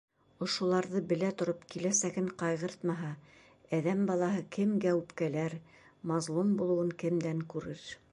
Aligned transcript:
Ошоларҙы 0.43 0.99
белә 1.09 1.27
тороп, 1.41 1.59
киләсәген 1.73 2.31
ҡайғыртмаһа, 2.39 3.09
әҙәм 3.79 4.01
балаһы 4.13 4.41
кемгә 4.57 4.95
үпкәләр, 5.01 5.57
мазлум 6.13 6.57
булыуын 6.63 6.91
кемдән 7.05 7.45
күрер... 7.55 7.85